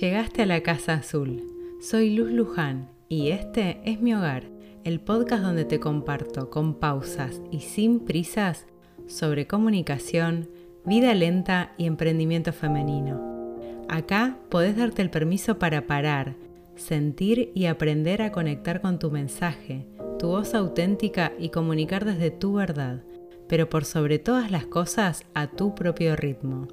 [0.00, 1.42] Llegaste a la Casa Azul.
[1.82, 4.44] Soy Luz Luján y este es mi hogar,
[4.84, 8.64] el podcast donde te comparto con pausas y sin prisas
[9.06, 10.48] sobre comunicación,
[10.86, 13.58] vida lenta y emprendimiento femenino.
[13.90, 16.36] Acá podés darte el permiso para parar,
[16.74, 19.86] sentir y aprender a conectar con tu mensaje,
[20.18, 23.04] tu voz auténtica y comunicar desde tu verdad,
[23.46, 26.66] pero por sobre todas las cosas a tu propio ritmo.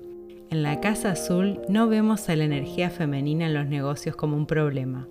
[0.51, 4.47] En la Casa Azul no vemos a la energía femenina en los negocios como un
[4.47, 5.07] problema.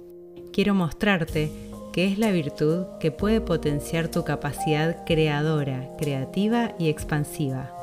[0.52, 1.52] Quiero mostrarte
[1.92, 7.77] que es la virtud que puede potenciar tu capacidad creadora, creativa y expansiva.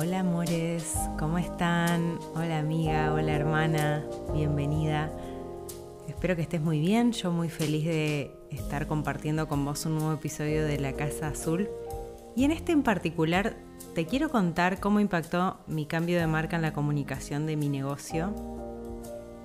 [0.00, 2.20] Hola amores, ¿cómo están?
[2.36, 5.10] Hola amiga, hola hermana, bienvenida.
[6.06, 10.12] Espero que estés muy bien, yo muy feliz de estar compartiendo con vos un nuevo
[10.12, 11.68] episodio de La Casa Azul.
[12.36, 13.56] Y en este en particular
[13.96, 18.32] te quiero contar cómo impactó mi cambio de marca en la comunicación de mi negocio.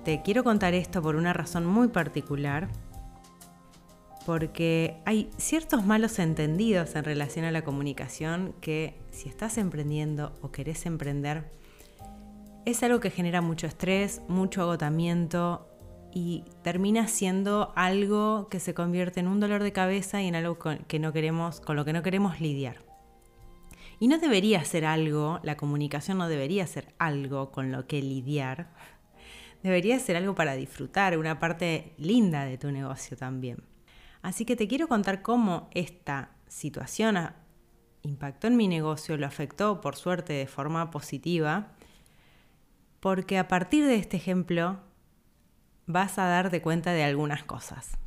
[0.04, 2.68] Te quiero contar esto por una razón muy particular
[4.26, 10.50] porque hay ciertos malos entendidos en relación a la comunicación que si estás emprendiendo o
[10.50, 11.50] querés emprender,
[12.64, 15.68] es algo que genera mucho estrés, mucho agotamiento
[16.14, 20.58] y termina siendo algo que se convierte en un dolor de cabeza y en algo
[20.58, 22.76] con, con lo que no queremos lidiar.
[24.00, 28.68] Y no debería ser algo, la comunicación no debería ser algo con lo que lidiar,
[29.62, 33.73] debería ser algo para disfrutar, una parte linda de tu negocio también.
[34.24, 37.18] Así que te quiero contar cómo esta situación
[38.00, 41.72] impactó en mi negocio, lo afectó por suerte de forma positiva,
[43.00, 44.80] porque a partir de este ejemplo
[45.84, 47.98] vas a darte cuenta de algunas cosas.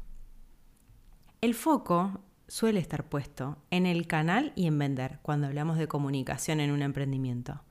[1.40, 6.62] El foco suele estar puesto en el canal y en vender cuando hablamos de comunicación
[6.62, 7.62] en un emprendimiento.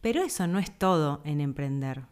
[0.00, 2.06] Pero eso no es todo en emprender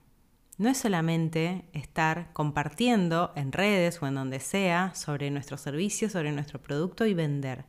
[0.60, 6.32] no es solamente estar compartiendo en redes o en donde sea sobre nuestro servicio, sobre
[6.32, 7.64] nuestro producto y vender.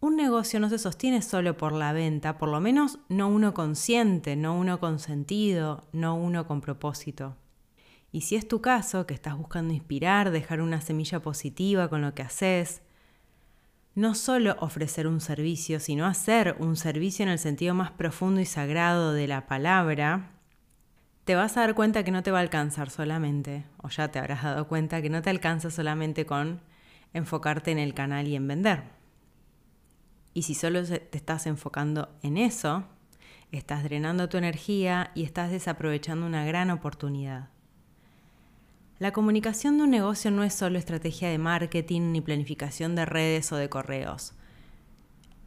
[0.00, 4.34] Un negocio no se sostiene solo por la venta, por lo menos no uno consciente,
[4.34, 7.36] no uno con sentido, no uno con propósito.
[8.10, 12.12] Y si es tu caso, que estás buscando inspirar, dejar una semilla positiva con lo
[12.12, 12.82] que haces,
[13.94, 18.46] no solo ofrecer un servicio, sino hacer un servicio en el sentido más profundo y
[18.46, 20.32] sagrado de la palabra,
[21.26, 24.20] te vas a dar cuenta que no te va a alcanzar solamente, o ya te
[24.20, 26.60] habrás dado cuenta que no te alcanza solamente con
[27.14, 28.84] enfocarte en el canal y en vender.
[30.34, 32.84] Y si solo te estás enfocando en eso,
[33.50, 37.48] estás drenando tu energía y estás desaprovechando una gran oportunidad.
[39.00, 43.50] La comunicación de un negocio no es solo estrategia de marketing ni planificación de redes
[43.50, 44.34] o de correos.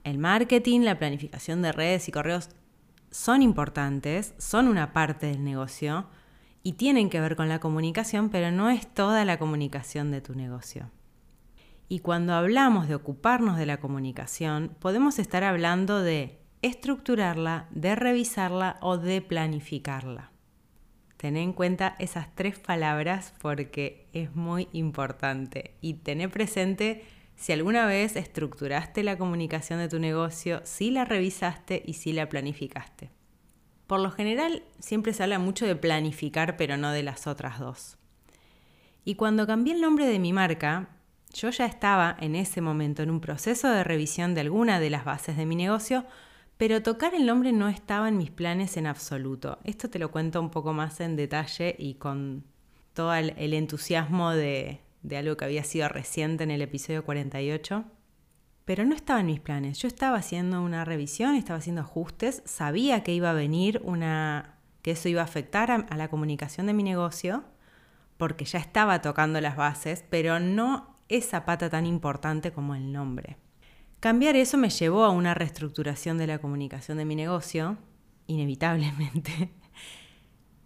[0.03, 2.49] El marketing, la planificación de redes y correos
[3.11, 6.07] son importantes, son una parte del negocio
[6.63, 10.35] y tienen que ver con la comunicación, pero no es toda la comunicación de tu
[10.35, 10.91] negocio.
[11.87, 18.77] Y cuando hablamos de ocuparnos de la comunicación, podemos estar hablando de estructurarla, de revisarla
[18.81, 20.31] o de planificarla.
[21.17, 27.03] Ten en cuenta esas tres palabras porque es muy importante y tener presente
[27.39, 32.27] si alguna vez estructuraste la comunicación de tu negocio, si la revisaste y si la
[32.27, 33.11] planificaste.
[33.87, 37.97] Por lo general, siempre se habla mucho de planificar, pero no de las otras dos.
[39.05, 40.89] Y cuando cambié el nombre de mi marca,
[41.33, 45.05] yo ya estaba en ese momento en un proceso de revisión de alguna de las
[45.05, 46.05] bases de mi negocio,
[46.57, 49.59] pero tocar el nombre no estaba en mis planes en absoluto.
[49.63, 52.43] Esto te lo cuento un poco más en detalle y con
[52.93, 57.85] todo el, entusiasmo de, de algo que había sido reciente en el episodio 48.
[58.65, 59.79] Pero no estaba en mis planes.
[59.79, 64.57] Yo estaba haciendo una revisión, estaba haciendo ajustes, sabía que iba a venir una.
[64.81, 67.43] que eso iba a afectar a, la comunicación de mi negocio,
[68.17, 73.37] porque ya estaba tocando las bases, pero no esa pata tan importante como el nombre.
[73.99, 77.77] Cambiar eso me llevó a una reestructuración de la comunicación de mi negocio,
[78.27, 79.51] inevitablemente.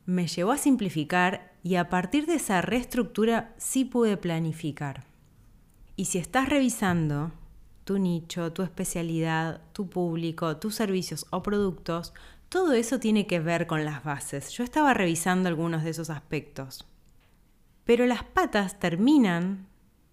[0.05, 5.05] Me llevó a simplificar y a partir de esa reestructura sí pude planificar.
[5.95, 7.31] Y si estás revisando
[7.83, 12.13] tu nicho, tu especialidad, tu público, tus servicios o productos,
[12.49, 14.51] todo eso tiene que ver con las bases.
[14.51, 16.87] Yo estaba revisando algunos de esos aspectos.
[17.83, 19.67] Pero las patas terminan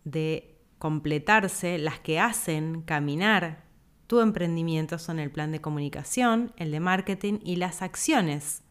[0.04, 3.70] de completarse, las que hacen caminar
[4.10, 8.64] tu emprendimiento son el plan de comunicación, el de marketing y las acciones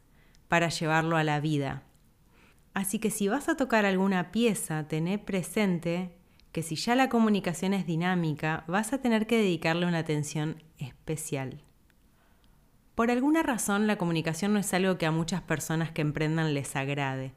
[0.50, 1.84] para llevarlo a la vida.
[2.74, 6.12] Así que si vas a tocar alguna pieza, tené presente
[6.52, 11.62] que si ya la comunicación es dinámica, vas a tener que dedicarle una atención especial.
[12.96, 16.76] Por alguna razón la comunicación no es algo que a muchas personas que emprendan les
[16.76, 17.32] agrade.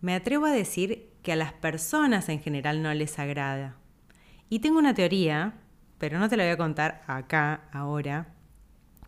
[0.00, 3.76] Me atrevo a decir que a las personas en general no les agrada.
[4.48, 5.54] Y tengo una teoría,
[5.98, 8.34] pero no te la voy a contar acá, ahora,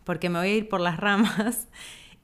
[0.04, 1.69] porque me voy a ir por las ramas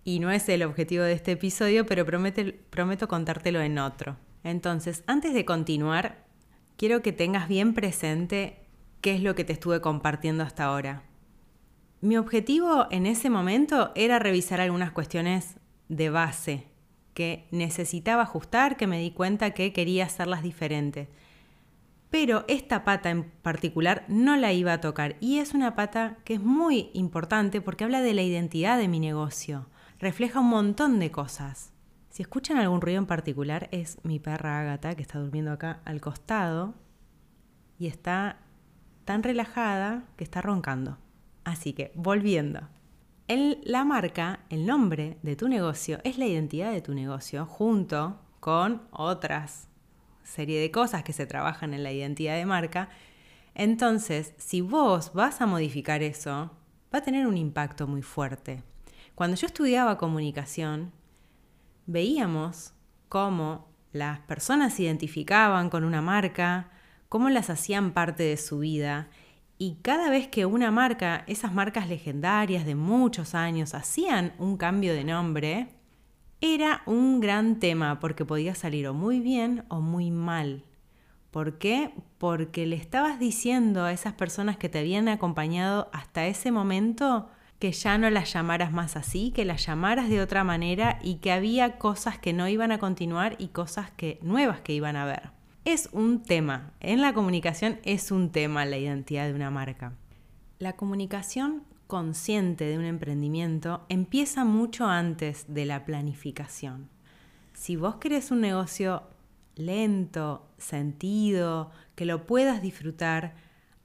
[0.05, 4.17] y no es el objetivo de este episodio, pero prometo contártelo en otro.
[4.43, 6.27] Entonces, antes de continuar,
[6.77, 8.67] quiero que tengas bien presente
[9.01, 11.05] qué es lo que te estuve compartiendo hasta ahora.
[12.03, 15.57] Mi objetivo en ese momento era revisar algunas cuestiones
[15.89, 16.67] de base
[17.15, 21.09] que necesitaba ajustar, que me di cuenta que quería hacerlas diferentes.
[22.11, 26.35] Pero esta pata en particular no la iba a tocar y es una pata que
[26.35, 29.67] es muy importante porque habla de la identidad de mi negocio.
[29.99, 31.73] Refleja un montón de cosas.
[32.11, 36.01] Si escuchan algún ruido en particular es mi perra Ágata que está durmiendo acá al
[36.01, 36.75] costado
[37.79, 38.39] y está
[39.05, 40.99] tan relajada que está roncando.
[41.45, 42.69] Así que, volviendo.
[43.29, 48.83] la marca, el nombre de tu negocio, es la identidad de tu negocio junto con
[48.91, 49.69] otras
[50.25, 52.89] serie de cosas que se trabajan en la identidad de marca.
[53.55, 56.51] Entonces, si vos vas a modificar eso,
[56.93, 58.63] va a tener un impacto muy fuerte.
[59.15, 60.93] Cuando yo estudiaba comunicación,
[61.87, 62.75] veíamos
[63.09, 66.71] cómo las personas se identificaban con una marca,
[67.09, 69.09] cómo las hacían parte de su vida
[69.57, 74.93] y cada vez que una marca, esas marcas legendarias de muchos años, hacían un cambio
[74.93, 75.69] de nombre,
[76.41, 80.65] era un gran tema porque podía salir o muy bien o muy mal.
[81.31, 81.93] ¿Por qué?
[82.19, 87.29] Porque le estabas diciendo a esas personas que te habían acompañado hasta ese momento
[87.59, 91.33] que ya no las llamaras más así, que las llamaras de otra manera y que
[91.33, 95.35] había cosas que no iban a continuar y cosas que nuevas que iban a ver
[95.65, 96.73] es un tema.
[96.81, 99.95] En la comunicación es un tema la identidad de una marca.
[100.59, 106.89] La comunicación consciente de un emprendimiento empieza mucho antes de la planificación.
[107.55, 109.05] Si vos querés un negocio
[109.55, 113.35] lento, sentido, que lo puedas disfrutar,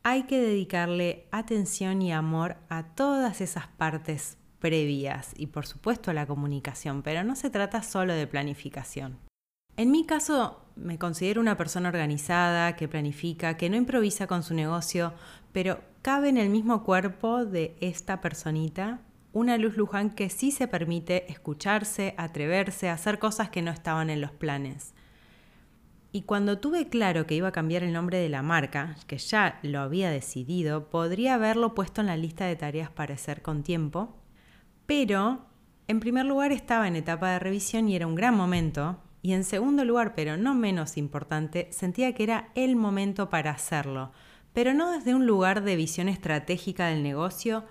[0.03, 6.13] hay que dedicarle atención y amor a todas esas partes previas y por supuesto a
[6.13, 9.17] la comunicación, pero no se trata solo de planificación.
[9.77, 14.53] En mi caso, me considero una persona organizada, que planifica, que no improvisa con su
[14.53, 15.13] negocio,
[15.53, 18.99] pero cabe en el mismo cuerpo de esta personita
[19.31, 24.21] una Luz Luján que sí se permite escucharse, atreverse, hacer cosas que no estaban en
[24.21, 24.93] los planes.
[26.11, 29.59] Y cuando tuve claro que iba a cambiar el nombre de la marca, que ya
[29.61, 34.17] lo había decidido, podría haberlo puesto en la lista de tareas para hacer con tiempo,
[34.87, 35.45] pero
[35.87, 38.99] en primer lugar estaba en etapa de revisión y era un gran momento.
[39.21, 44.11] Y en segundo lugar, pero no menos importante, sentía que era el momento para hacerlo,
[44.53, 47.65] pero no desde un lugar de visión estratégica del negocio,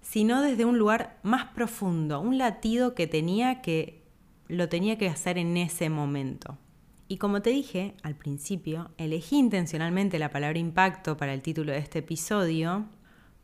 [0.00, 4.02] sino desde un lugar más profundo, un latido que tenía que
[4.48, 6.58] lo tenía que hacer en ese momento.
[7.08, 11.78] Y como te dije al principio, elegí intencionalmente la palabra impacto para el título de
[11.78, 12.86] este episodio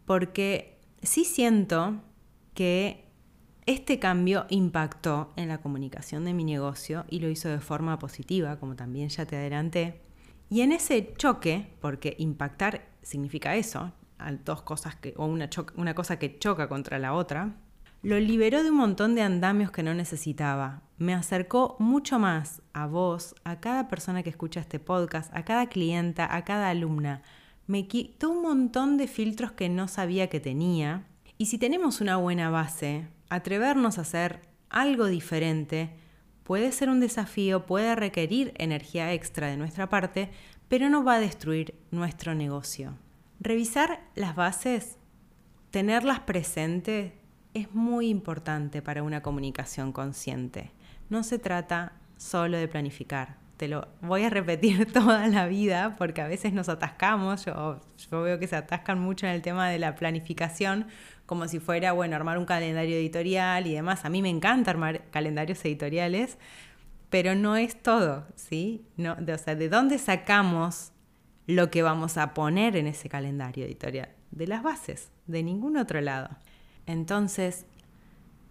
[0.07, 2.01] porque sí siento
[2.55, 3.05] que
[3.67, 8.59] este cambio impactó en la comunicación de mi negocio y lo hizo de forma positiva,
[8.59, 10.01] como también ya te adelanté.
[10.49, 13.93] Y en ese choque, porque impactar significa eso,
[14.47, 17.55] dos cosas que, o una, una cosa que choca contra la otra,
[18.03, 20.83] lo liberó de un montón de andamios que no necesitaba.
[20.99, 25.69] Me acercó mucho más a vos, a cada persona que escucha este podcast, a cada
[25.69, 27.23] clienta, a cada alumna.
[27.67, 31.07] Me quitó un montón de filtros que no sabía que tenía.
[31.37, 34.41] Y si tenemos una buena base, atrevernos a hacer
[34.71, 35.91] algo diferente
[36.49, 40.31] puede ser un desafío, puede requerir energía extra de nuestra parte,
[40.69, 42.97] pero no va a destruir nuestro negocio.
[43.39, 44.97] Revisar las bases,
[45.71, 47.13] tenerlas presentes,
[47.55, 50.71] es muy importante para una comunicación consciente.
[51.09, 53.37] No se trata solo de planificar.
[53.57, 57.45] Te lo voy a repetir toda la vida porque a veces nos atascamos.
[57.45, 60.87] Yo, veo que se atascan mucho en el tema de la planificación
[61.27, 64.05] como si fuera, bueno, armar un calendario editorial y demás.
[64.05, 66.39] A mí me encanta armar calendarios editoriales,
[67.11, 68.87] pero no es todo, ¿sí?
[68.97, 70.93] No, o sea, ¿de dónde sacamos
[71.47, 74.11] lo que vamos a poner en ese calendario editorial?
[74.31, 76.31] De las bases, de ningún otro lado.
[76.89, 77.67] Entonces,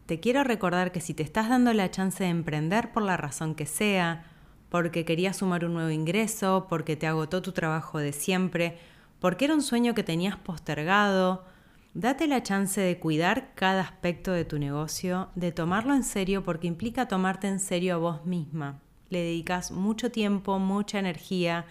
[0.05, 3.53] te quiero recordar que si te estás dando la chance de emprender por la razón
[3.53, 4.23] que sea,
[4.69, 8.77] porque querías sumar un nuevo ingreso, porque te agotó tu trabajo de siempre,
[9.19, 11.43] porque era un sueño que tenías postergado,
[11.99, 16.67] Date la chance de cuidar cada aspecto de tu negocio, de tomarlo en serio porque
[16.67, 18.79] implica tomarte en serio a vos misma.
[19.09, 21.65] le dedicas mucho tiempo, mucha energía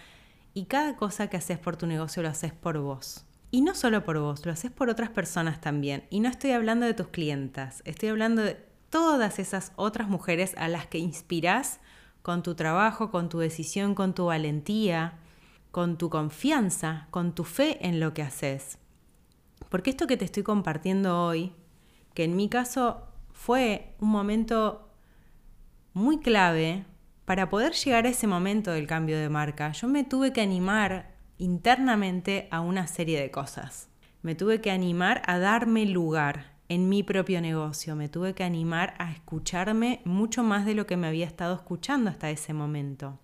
[0.53, 3.26] y cada cosa que haces por tu negocio lo haces por vos.
[3.49, 6.05] Y no solo por vos, lo haces por otras personas también.
[6.09, 8.55] Y no estoy hablando de tus clientas, estoy hablando de
[8.89, 11.79] todas esas otras mujeres a las que inspiras
[12.21, 15.19] con tu trabajo, con tu decisión, con tu valentía,
[15.71, 18.79] con tu confianza, con tu fe en lo que haces.
[19.69, 21.53] Porque esto que te estoy compartiendo hoy,
[22.13, 24.89] que en mi caso fue un momento
[25.93, 26.85] muy clave
[27.25, 31.16] para poder llegar a ese momento del cambio de marca, yo me tuve que animar
[31.37, 33.89] internamente a una serie de cosas.
[34.21, 38.93] Me tuve que animar a darme lugar en mi propio negocio, me tuve que animar
[38.97, 43.19] a escucharme mucho más de lo que me había estado escuchando hasta ese momento.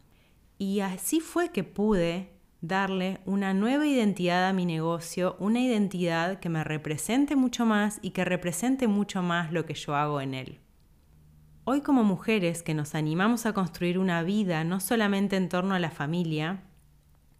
[0.57, 2.29] Y así fue que pude
[2.61, 8.11] darle una nueva identidad a mi negocio, una identidad que me represente mucho más y
[8.11, 10.59] que represente mucho más lo que yo hago en él.
[11.65, 15.79] Hoy como mujeres que nos animamos a construir una vida no solamente en torno a
[15.79, 16.63] la familia,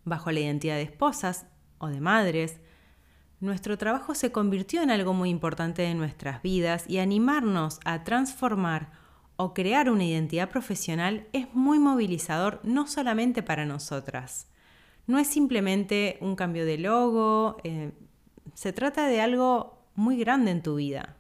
[0.06, 1.46] bajo la identidad de esposas
[1.78, 2.60] o de madres,
[3.40, 8.92] nuestro trabajo se convirtió en algo muy importante de nuestras vidas y animarnos a transformar
[9.36, 14.48] o crear una identidad profesional es muy movilizador no solamente para nosotras.
[15.08, 17.92] No es simplemente un cambio de logo, eh,
[18.54, 21.18] se trata de algo muy grande en tu vida.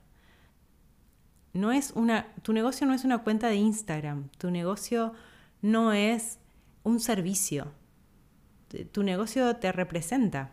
[1.52, 5.13] No es una, tu negocio no es una cuenta de Instagram, tu negocio
[5.62, 6.40] no es
[6.84, 7.74] un servicio,
[8.92, 10.51] tu negocio te representa.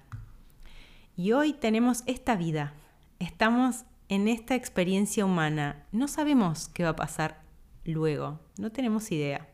[1.17, 2.75] Y hoy tenemos esta vida,
[3.19, 7.43] estamos en esta experiencia humana, no sabemos qué va a pasar
[7.85, 9.49] luego, no tenemos idea.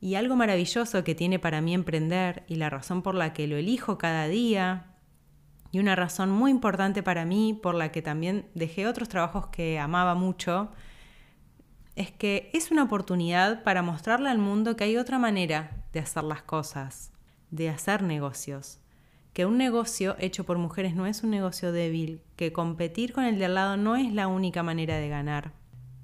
[0.00, 3.56] Y algo maravilloso que tiene para mí emprender y la razón por la que lo
[3.56, 4.96] elijo cada día
[5.72, 9.78] y una razón muy importante para mí por la que también dejé otros trabajos que
[9.78, 10.70] amaba mucho,
[11.96, 16.24] es que es una oportunidad para mostrarle al mundo que hay otra manera de hacer
[16.24, 17.12] las cosas,
[17.50, 18.78] de hacer negocios.
[19.32, 23.38] Que un negocio hecho por mujeres no es un negocio débil, que competir con el
[23.38, 25.52] de al lado no es la única manera de ganar.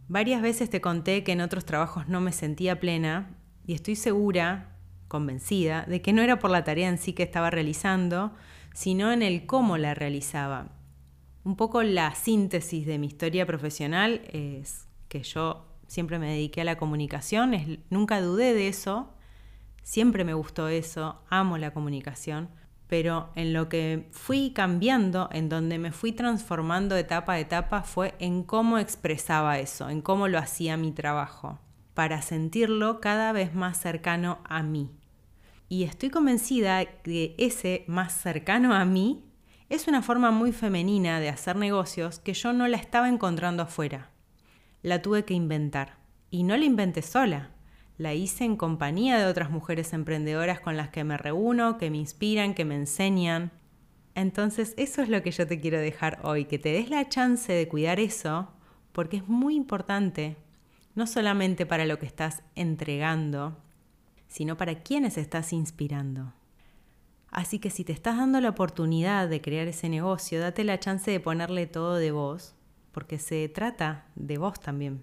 [0.09, 3.37] Varias veces te conté que en otros trabajos no me sentía plena
[3.67, 4.77] y estoy segura,
[5.09, 8.33] convencida, de que no era por la tarea en sí que estaba realizando,
[8.73, 10.69] sino en el cómo la realizaba.
[11.45, 16.65] Un poco la síntesis de mi historia profesional es que yo siempre me dediqué a
[16.65, 19.13] la comunicación, nunca dudé de eso,
[19.87, 22.49] Siempre me gustó eso, amo la comunicación,
[22.89, 28.17] pero en lo que fui cambiando, en donde me fui transformando etapa a etapa, fue
[28.19, 31.61] en cómo expresaba eso, en cómo lo hacía mi trabajo,
[31.95, 34.91] para sentirlo cada vez más cercano a mí.
[35.69, 39.23] Y estoy convencida que ese más cercano a mí
[39.69, 44.11] es una forma muy femenina de hacer negocios que yo no la estaba encontrando afuera.
[44.83, 45.95] La tuve que inventar.
[46.29, 47.51] Y no la inventé sola,
[47.99, 51.97] la hice en compañía de otras mujeres emprendedoras con las que me reúno, que me
[51.97, 53.53] inspiran, que me enseñan.
[54.15, 57.53] Entonces eso es lo que yo te quiero dejar hoy, que te des la chance
[57.53, 58.49] de cuidar eso,
[58.93, 60.37] porque es muy importante,
[60.95, 63.57] no solamente para lo que estás entregando,
[64.29, 66.33] sino para quienes estás inspirando.
[67.31, 71.11] Así que si te estás dando la oportunidad de crear ese negocio, date la chance
[71.11, 72.55] de ponerle todo de vos,
[72.93, 75.03] porque se trata de vos también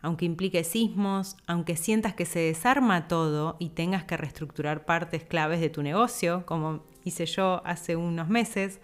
[0.00, 5.60] aunque implique sismos, aunque sientas que se desarma todo y tengas que reestructurar partes claves
[5.60, 8.80] de tu negocio, como hice yo hace unos meses,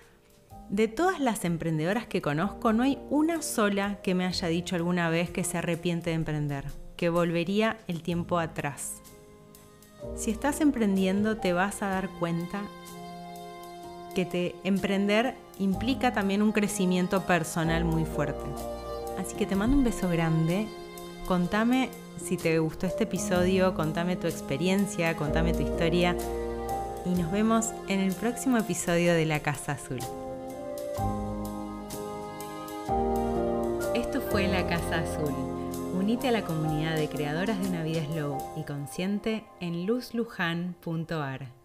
[0.71, 5.09] de todas las emprendedoras que conozco, no hay una sola que me haya dicho alguna
[5.11, 6.65] vez que se arrepiente de emprender,
[6.97, 9.03] que volvería el tiempo atrás.
[10.17, 12.63] Si estás emprendiendo te vas a dar cuenta
[14.15, 18.45] que te emprender implica también un crecimiento personal muy fuerte.
[19.19, 20.67] Así que te mando un beso grande
[21.27, 21.89] Contame
[22.23, 26.15] si te gustó este episodio, contame tu experiencia, contame tu historia
[27.07, 30.01] y nos vemos en el próximo episodio de La Casa Azul.
[33.95, 35.35] Esto fue La Casa Azul.
[35.99, 41.64] Unite a la comunidad de creadoras de una vida slow y consciente en luzlujan.ar.